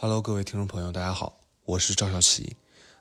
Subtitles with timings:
[0.00, 2.56] Hello，各位听众朋友，大家好，我是赵小琪。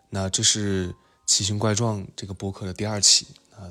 [0.10, 0.96] 那这是
[1.28, 3.70] 奇形怪状这个播客的第二期啊。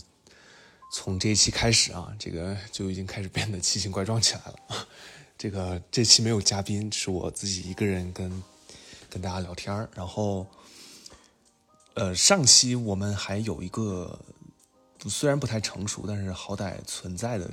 [0.92, 4.86] 从这一期开始啊，这个就已经开始变得奇形怪状起来了。
[5.36, 8.30] 这个这期没有嘉宾，是我自己一个人跟
[9.10, 9.74] 跟大家聊天。
[9.92, 10.46] 然后，
[11.94, 14.16] 呃，上期我们还有一个
[15.08, 17.50] 虽然不太成熟，但是好歹存在的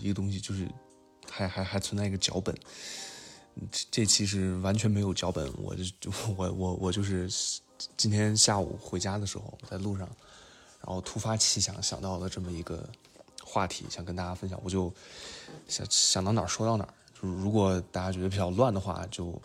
[0.00, 0.66] 一个东西，就是
[1.30, 2.56] 还还还存在一个脚本。
[3.70, 7.30] 这这期是完全没有脚本，我就我我我就是
[7.96, 10.06] 今天下午回家的时候在路上，
[10.80, 12.88] 然后突发奇想想到了这么一个
[13.42, 14.92] 话题，想跟大家分享，我就
[15.68, 16.92] 想想到哪儿说到哪儿。
[17.14, 19.40] 就如果大家觉得比较乱的话，就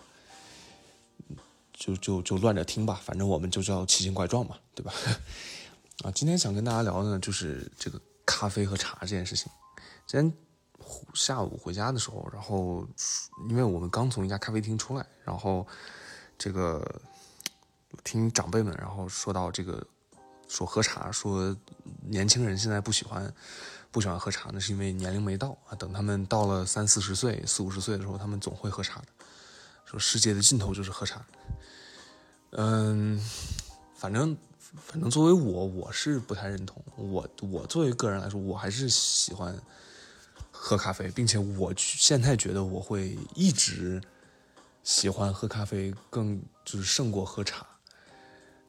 [1.73, 4.91] 就就就乱着听吧，反正我们就叫奇形怪状嘛，对吧？
[6.03, 9.51] 啊，今天想跟大家聊的呢，就是这个咖啡和茶这件事情。
[10.07, 10.48] 今天。
[11.13, 12.87] 下午回家的时候，然后
[13.49, 15.65] 因为我们刚从一家咖啡厅出来，然后
[16.37, 17.01] 这个
[18.03, 19.85] 听长辈们，然后说到这个
[20.47, 21.55] 说喝茶，说
[22.01, 23.33] 年轻人现在不喜欢
[23.91, 25.75] 不喜欢喝茶，那是因为年龄没到啊。
[25.75, 29.07] 等他们到了三四十岁、四五十岁的时候，他们总会喝茶的。
[29.85, 31.25] 说世界的尽头就是喝茶。
[32.51, 33.19] 嗯，
[33.95, 36.83] 反正反正作为我，我是不太认同。
[36.95, 39.59] 我我作为个人来说，我还是喜欢。
[40.51, 44.01] 喝咖啡，并且我现在觉得我会一直
[44.83, 47.65] 喜欢喝咖啡，更就是胜过喝茶，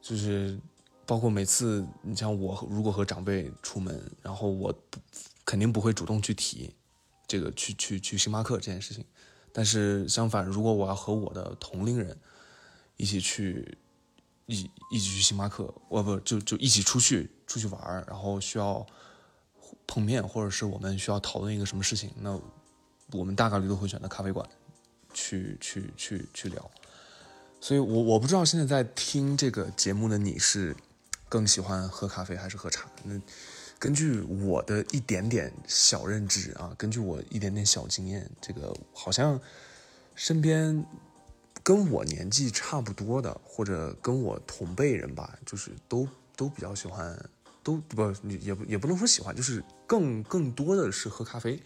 [0.01, 0.57] 就是
[1.05, 4.73] 包括每次你像我如果和长辈出门，然后我
[5.45, 6.73] 肯定不会主动去提
[7.27, 9.05] 这个去去去星巴克这件事情，
[9.51, 12.17] 但是相反，如果我要和我的同龄人
[12.95, 13.77] 一起去
[14.45, 18.85] 一一起去星巴克，我不就就一起出去出去玩然后需要。
[19.87, 22.39] 碰面，或者是我们需要讨论一个什么事情，那
[23.11, 24.47] 我们大概率都会选择咖啡馆
[25.13, 26.71] 去去去去聊。
[27.59, 30.75] 所以，我我不知道现在在听这个节目的你是
[31.29, 32.89] 更喜欢喝咖啡还是喝茶？
[33.03, 33.19] 那
[33.77, 39.39] 根据我的一点点小认知啊，根据我一点点小经验，这个好像
[40.15, 40.85] 身边
[41.61, 47.17] 跟我年纪差不多的，或者跟我同辈人吧，就是都都比较喜欢。
[47.63, 51.61] 都不，也不也不能说喜欢，就是更更多的是喝咖啡，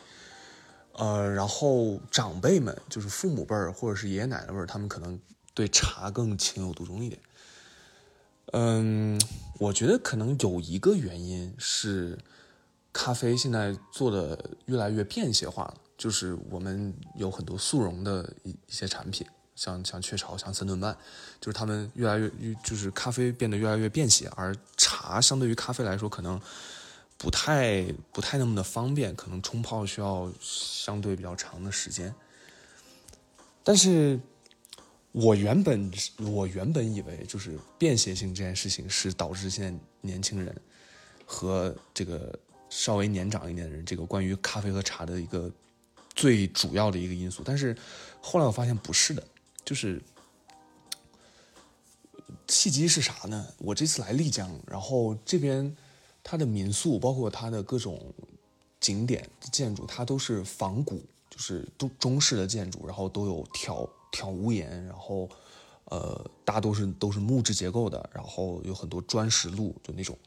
[0.93, 5.19] 呃，然后长辈们就是父母辈儿或者是爷爷奶奶辈儿，他们可能
[5.53, 7.21] 对茶更情有独钟一点。
[8.53, 9.19] 嗯，
[9.59, 12.17] 我觉得可能有一个原因是，
[12.93, 19.25] 咖啡现在做的越来越便携化了，就是我们有很多速溶的一一些产品。
[19.55, 20.93] 像像雀巢，像三顿半，
[21.39, 22.29] 就是他们越来越
[22.61, 24.53] 就是咖啡变得越来越便携，而
[24.85, 26.39] 茶相对于咖啡来说，可能
[27.17, 32.13] 不太不太那么的方便，可能冲泡需要相对比较长的时间。
[33.63, 34.19] 但是，
[35.11, 40.55] 我原本我原本以为就是便携性这件事情是导致现在年轻人
[41.25, 42.37] 和这个
[42.69, 45.51] 稍微年长一点的人，这个关于咖啡和茶的一个
[46.13, 47.41] 最主要的一个因素。
[47.43, 47.75] 但是
[48.21, 49.23] 后来我发现不是的。
[49.65, 49.99] 就是
[52.47, 53.47] 契机是啥呢？
[53.57, 55.75] 我这次来丽江，然后这边
[56.23, 58.01] 它的民宿，包括它的各种
[58.79, 65.29] 景点建筑，它都是仿古，就是都中式的建筑，然后都有挑挑屋檐，然后
[65.85, 70.17] 呃大多是都是木质结构的，然后有很多砖石路就那种。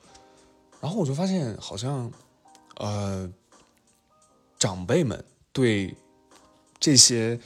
[0.80, 2.12] 然后我就发现，好像
[2.76, 3.32] 呃
[4.58, 5.94] 长辈们对
[6.78, 7.40] 这些。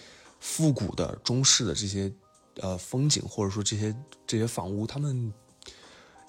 [0.45, 2.13] 复古的中式的这些
[2.61, 3.95] 呃风景，或者说这些
[4.27, 5.33] 这些房屋，他们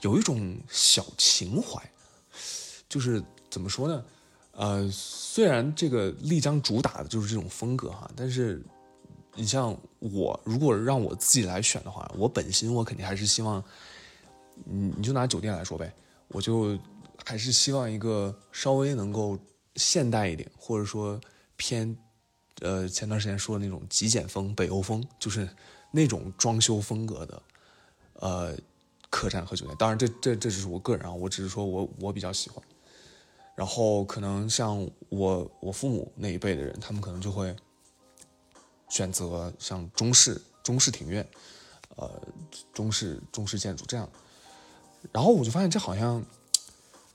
[0.01, 1.81] 有一种小情怀，
[2.87, 4.05] 就是怎么说呢？
[4.51, 8.63] 呃，虽然这个丽江主打的就是这种风格哈，但是
[9.35, 13.63] 你像我，如果让我自己来选的话，我本心我肯定还是希望，
[14.63, 15.93] 你你就拿酒店来说呗，
[16.27, 16.77] 我就
[17.25, 19.37] 还是希望一个稍微能够
[19.75, 21.19] 现代一点，或者说
[21.55, 21.97] 偏。
[22.61, 25.49] 呃，前段时间说的那种极简风、北欧风，就是
[25.95, 27.43] 那种装修风格的，
[28.15, 28.57] 呃，
[29.11, 29.77] 客栈和酒店。
[29.77, 32.61] 当然，这这这只是我个人啊，我只是说我我比较喜欢。
[33.55, 37.55] 然后可能像我我父母那一辈的人，他们可能就会
[38.89, 41.25] 选择像中式中式庭院，
[41.95, 42.21] 呃，
[42.73, 44.09] 中式中式建筑这样。
[45.11, 46.25] 然后我就发现这好像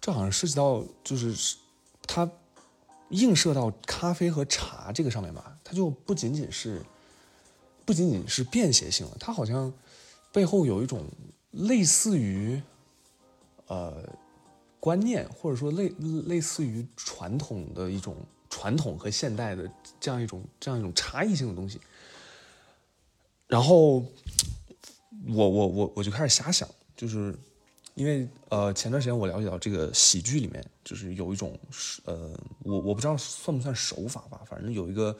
[0.00, 1.56] 这好像涉及到就是
[2.06, 2.31] 它。
[3.11, 6.82] 映射到咖啡和茶这个上面吧，它就不仅仅是，
[7.88, 9.73] 不仅仅是便携性了，它好像
[10.31, 11.06] 背后有一种
[11.52, 12.61] 类似于，
[13.67, 14.06] 呃，
[14.79, 15.88] 观念或者说类
[16.26, 18.14] 类似于传统的一种
[18.50, 19.67] 传统和现代的
[19.99, 21.81] 这样一种这样一种差异性的东西。
[23.46, 24.05] 然后
[25.26, 27.35] 我我我我就开始瞎想，就是
[27.94, 31.58] 因为呃前段时间我了解到这个喜剧里面就是有一种
[32.05, 35.17] 呃我我不知道算不算手法吧，反正有一个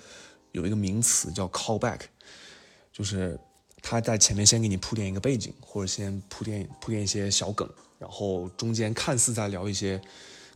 [0.53, 2.01] 有一个名词叫 callback，
[2.99, 3.39] 就是
[3.81, 7.69] 他在前面先给你铺垫一个背景，或者先铺垫铺垫一些小梗，
[7.99, 10.01] 然后中间看似在聊一些。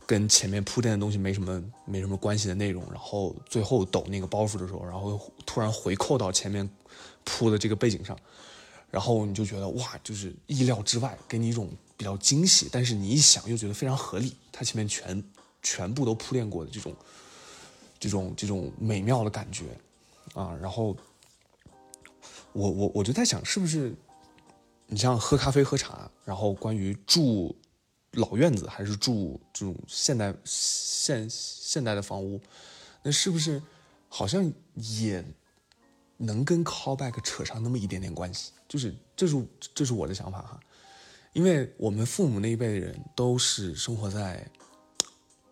[0.05, 6.69] 跟前面铺垫的东西没什么没什么关系的内容，然后最后抖那个包袱的时候，然后突然回扣到前面
[7.23, 8.15] 铺的这个背景上，
[8.91, 15.23] 然后你就觉得哇，就是意料之外，给你一种比较惊喜，但是你一想又觉得非常合理，他前面全
[15.61, 16.93] 全部都铺垫过的这种
[17.97, 19.67] 这种这种美妙的感觉
[20.33, 20.95] 啊，然后
[22.53, 23.93] 我我我就在想，是不是
[24.87, 27.55] 你像喝咖啡喝茶，然后关于住。
[28.15, 32.39] 老院子还是住这种现代现现代的房屋，
[33.01, 33.59] 那是不是
[34.07, 35.25] 好像也
[36.17, 38.51] 能跟 callback 扯上那么一点点关系？
[38.67, 40.59] 就是这是这是我的想法哈，
[41.33, 44.47] 因为我们父母那一辈的人都是生活在，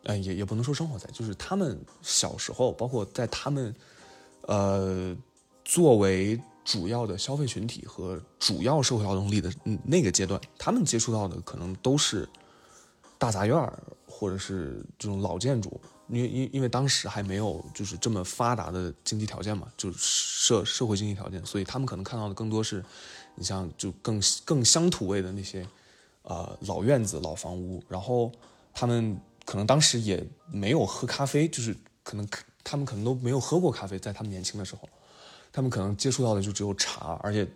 [0.03, 3.75] 呃，也也不能说生活在，就是他们小时候，包括在他们
[4.41, 5.17] 呃
[5.65, 9.51] 作为主要的消费群体和主要社会劳动力的
[9.83, 12.27] 那个阶段，他们接触到的可能都是。
[13.17, 22.83] 大杂院儿，或者是这种老建筑，因因因为当时还没有就是这么发达的经济条件嘛，就是社社会经济条件，所以他们可能看到的更多是，
[23.35, 25.63] 你像就更更乡土味的那些，
[26.23, 28.31] 呃老院子、老房屋，然后
[28.73, 29.15] 他们
[29.45, 32.27] 可能当时也没有喝咖啡，就是可能
[32.63, 34.89] 他们可能都没有喝过咖啡，在他们年轻的时候，
[35.51, 37.47] 他们可能接触到的就只有茶，而且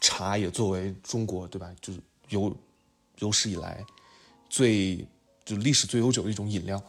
[0.00, 2.56] 茶也作为中国对吧，就是有
[3.18, 3.84] 有史以来。
[4.48, 5.06] 最
[5.44, 6.82] 就历史最悠久的一种饮料，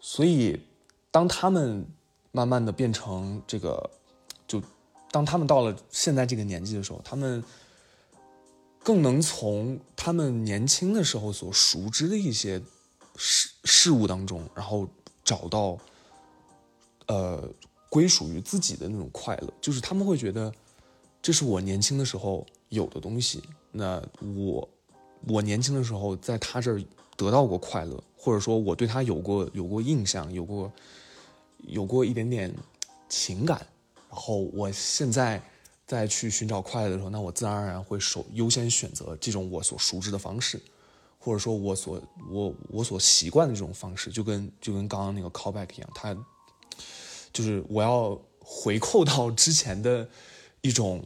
[0.00, 0.60] 所以
[1.10, 1.86] 当他们
[2.30, 3.90] 慢慢的变成这个，
[4.46, 4.62] 就
[5.10, 7.42] 当他们到了现在这个年纪的时候，他们
[8.82, 12.60] 更能从他们年轻的时候所熟知的一些
[13.16, 14.86] 事事物当中，然后
[15.24, 15.78] 找到
[17.06, 17.48] 呃
[17.88, 20.52] 归属于自己的那种快乐，就是他们会觉得
[21.22, 23.42] 这是我年轻的时候有的东西，
[23.72, 24.02] 那
[24.36, 24.68] 我。
[25.26, 26.80] 我年轻的时候在他这儿
[27.16, 30.72] 得到过快乐，或者说我对他有过有过印象，有过
[31.66, 32.54] 有过一点点
[33.08, 33.58] 情感。
[34.08, 35.42] 然后我现在
[35.84, 40.62] 再去寻找快乐的时候，那我自然而然会首优先选择这种我所熟知的方式，
[41.18, 42.00] 或者说我所
[42.30, 46.16] 我我所习惯的这种方式，就跟就跟刚刚那个 callback 一样，它
[47.32, 50.08] 就是我要回扣到之前的
[50.60, 51.02] 一种。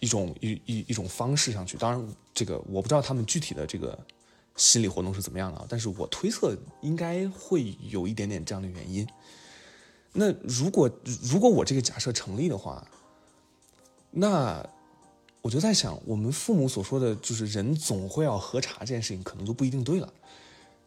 [0.00, 3.98] 一种一一一种方式上去，当然这个我不知道他们具体的这个
[4.54, 9.06] 心理活动是怎么样的，但是我推测应该会有一点点这样的原因。
[10.12, 10.90] 那如果
[11.22, 12.86] 如果我这个假设成立的话，
[14.10, 14.62] 那
[15.40, 20.12] 我就在想，我们父母所说的就是人总会要喝茶这件事情，可能就不一定对了，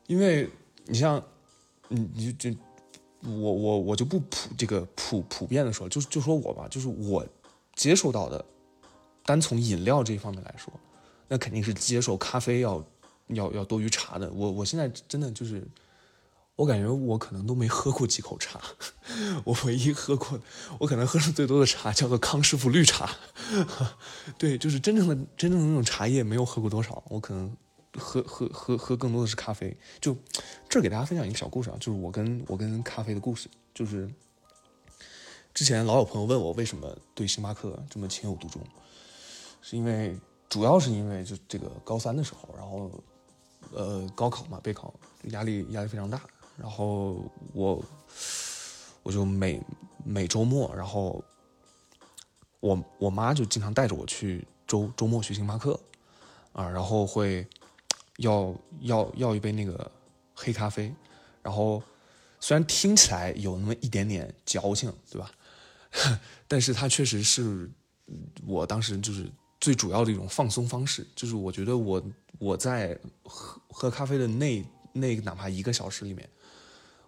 [0.05, 0.47] 因为
[0.85, 1.23] 你像，
[1.87, 2.51] 你你就
[3.23, 7.25] 我我我就不普这个普普遍的说，就就说我吧，就是我
[7.75, 8.43] 接受到的。
[9.25, 10.71] 单从饮料这一方面来说，
[11.27, 12.81] 那肯定是接受咖啡要
[13.27, 14.31] 要要多于茶的。
[14.31, 15.61] 我我现在真的就是，
[16.55, 18.61] 我感觉我可能都没喝过几口茶。
[19.43, 20.39] 我唯一喝过，
[20.79, 23.09] 我可能喝的最多的茶叫做康师傅绿茶。
[24.39, 27.03] 对，就是真正的真正的那种茶叶没有喝过多少。
[27.09, 27.53] 我可能
[27.97, 29.75] 喝喝喝喝更多的是咖啡。
[29.99, 30.15] 就
[30.69, 33.49] 这给大家分享一个小故事啊，就是我跟我跟咖啡的故事。
[33.73, 34.09] 就是
[35.53, 38.61] 之前老有朋友问我为什么对星巴克这么情有独钟。
[39.59, 40.15] 是因为
[40.47, 42.89] 主要是因为就这个高三的时候，然后，
[43.73, 46.21] 呃，高考嘛，备考压力压力非常大，
[46.55, 47.17] 然后
[47.51, 47.83] 我
[49.03, 49.61] 我就每
[50.05, 51.21] 每周末，然后
[52.61, 55.77] 我我妈就经常带着我去周周末去星巴克，
[56.53, 57.45] 啊，然后会
[58.17, 59.91] 要要要一杯那个
[60.35, 60.93] 黑咖啡，
[61.41, 61.81] 然后
[62.39, 65.31] 虽然听起来有那么一点点矫情，对吧？
[66.47, 67.67] 但是它确实是
[68.45, 69.25] 我当时就是。
[69.59, 72.01] 最主要的一种放松方式，就是我觉得我
[72.37, 76.29] 我在喝喝咖啡的那那哪怕一个小时里面，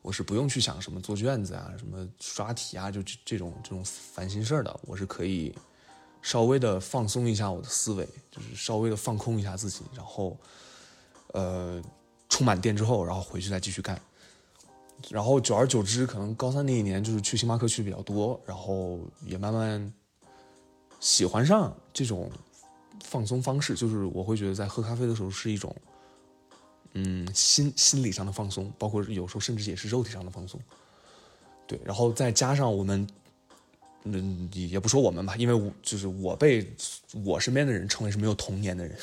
[0.01, 5.56] 我是不用去想什么做卷子啊、什么刷题啊，就这种这种烦心事儿的，我是可以
[6.24, 10.36] 稍微的放松一下我的思维，就是稍微的放空一下自己，然后
[11.33, 11.81] 呃
[12.27, 14.00] 充满电之后，然后回去再继续干。
[15.09, 19.93] 然后久而久之，可能高三那一年就是去星巴克去的比较多，然后也慢慢。
[21.01, 22.29] 喜欢上这种
[23.05, 25.74] 放松方式，就是我会觉得在喝咖啡的时候是一种，
[26.91, 30.59] 嗯，心心理上的放松，包括有时候甚至也是肉体上的放松。
[31.65, 33.07] 对，然后再加上我们
[34.06, 36.65] 嗯，也不说我们吧，因为我就是我被
[37.25, 38.98] 我身边的人称为是没有童年的人，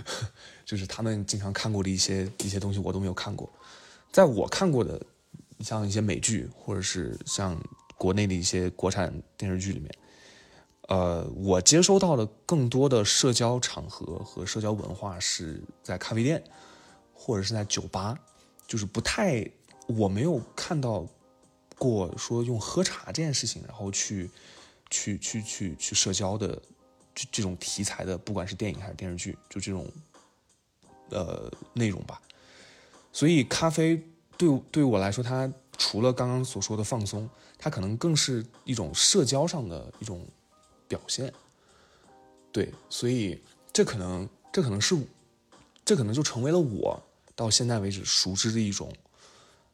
[0.66, 3.50] 就是他们经常看过的一些一些东西我都没有看过，
[4.12, 5.00] 在我看过的
[5.60, 7.58] 像一些美剧或者是像
[7.96, 9.90] 国内的一些国产电视剧里面，
[10.88, 16.44] 呃，我接收到的更多的社交场合和社交文化是在咖啡店
[17.14, 18.18] 或者是在酒吧，
[18.66, 19.42] 就是不太
[19.86, 21.06] 我没有看到。
[21.78, 24.30] 过说用喝茶这件事情，然后去，
[24.90, 26.60] 去去去去社交的
[27.14, 29.86] 这这种题材的，不管是电影还是电视剧，就这种，
[31.10, 32.20] 呃内容吧。
[33.12, 34.02] 所以咖啡
[34.36, 37.28] 对对我来说，它除了刚刚所说的放松，
[37.58, 40.26] 它可能更是一种社交上的一种
[40.86, 41.32] 表现。
[42.52, 44.96] 对，所以这可能这可能是，
[45.84, 47.02] 这可能就成为了我
[47.34, 48.92] 到现在为止熟知的一种，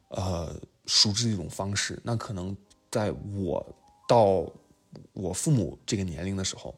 [0.09, 0.55] 呃。
[0.85, 2.55] 熟知的一种方式，那可能
[2.89, 3.65] 在我
[4.07, 4.45] 到
[5.13, 6.75] 我父母这个年龄的时候，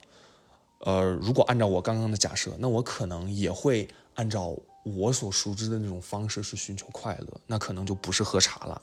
[0.79, 8.81] 呃，如果按照我刚刚的假设，那我可能也会按照我所熟知的那种方式去寻求快乐，那可能就不是喝茶了，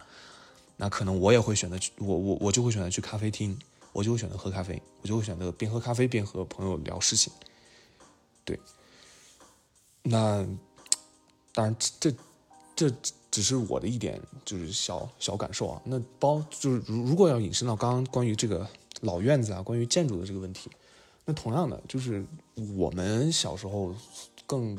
[0.77, 3.57] 那可能我也会选择去，我我我就会选择去咖啡厅，
[3.93, 7.33] 我就会选择喝咖啡，我就会选择边喝咖啡边和朋友聊事情，
[8.45, 8.59] 对，
[10.03, 10.47] 那
[11.53, 12.13] 当然这
[12.75, 12.91] 这。
[13.31, 18.69] 只是我的一点就是小小感受啊，那包就是如如果要引申到刚刚关于这个
[19.03, 20.69] 老院子啊，关于建筑的这个问题，
[21.25, 22.27] 那同样的就是
[22.77, 23.95] 我们小时候
[24.47, 24.77] 更，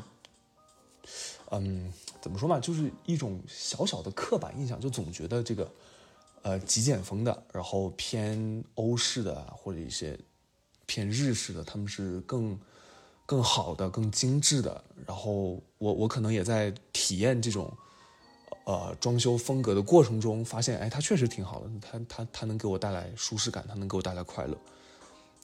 [1.50, 1.90] 嗯，
[2.20, 5.70] 怎么说嘛，就是一种小小的刻板印象，就总觉得这个
[6.42, 10.18] 呃极简风的，然后偏欧式的或者一些
[10.84, 12.60] 偏日式的，他们是更
[13.24, 14.84] 更好的、更精致的。
[15.06, 17.72] 然后我我可能也在体验这种。
[18.64, 24.56] 呃，装修风格的过程中发现，哎，它确实挺好的，它它它能给我带来舒适感，它能给我带来快乐。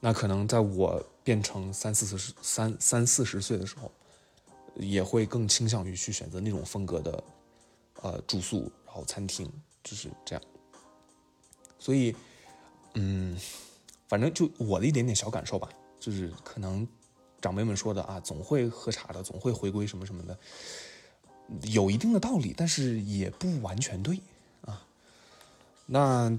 [0.00, 3.90] 那可能在我变成三四十、三三四十岁的时候，
[4.76, 7.24] 也会更倾向于去选择那种风格的，
[8.02, 9.50] 呃，住宿，然后餐厅，
[9.82, 10.44] 就是这样。
[11.80, 12.14] 所以，
[12.94, 13.36] 嗯，
[14.06, 16.86] 反正就我的一点点小感受吧，就是可能
[17.40, 20.38] 长辈们说的啊，总会喝茶的，总会回归什么什么的。
[21.62, 24.20] 有一定的道理，但是也不完全对
[24.62, 24.84] 啊。
[25.86, 26.38] 那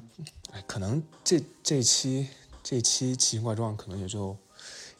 [0.67, 2.27] 可能这这期
[2.61, 4.37] 这期奇形怪状可能也就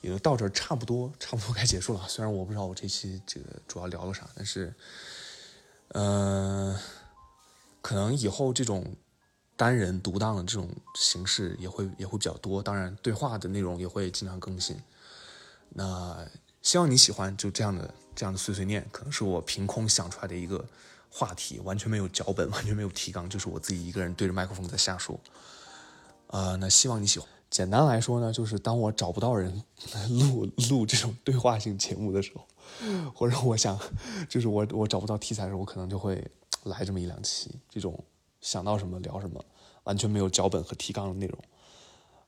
[0.01, 2.07] 也就到这差不多，差不多该结束了。
[2.07, 4.73] 虽然我不知道我这期这个主要聊了啥，但是，
[5.89, 6.77] 嗯，
[7.81, 8.95] 可能以后这种
[9.57, 12.63] 单人独当的这种形式也会也会比较多。
[12.63, 14.81] 当然，对话的内容也会经常更新。
[15.71, 16.08] 那
[16.69, 17.91] 希望你喜欢就这样的。
[18.15, 20.63] 这样的碎碎念可能是我凭空想出来的一个
[21.09, 25.17] 话题，完全没有脚本，完全没有提纲，就是我自己一个人对着麦克风在瞎说。
[26.27, 27.27] 呃，那希望你喜欢。
[27.49, 29.63] 简单来说呢，就是当我找不到人
[30.09, 32.45] 录录这种对话性节目的时候，
[33.15, 33.79] 或者我想，
[34.27, 36.21] 就是我我找不到题材的时候，我可能就会
[36.65, 37.97] 来这么一两期，这种
[38.41, 39.41] 想到什么聊什么，
[39.85, 41.39] 完全没有脚本和提纲的内容。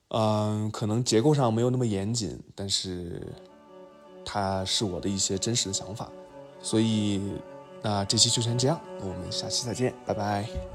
[0.08, 3.30] 嗯，可能结构上没有那么严谨，但是。
[4.24, 6.08] 它是我的一些真实的想法，
[6.62, 7.20] 所以
[7.82, 10.71] 那这期就先这样，我们下期再见，拜拜。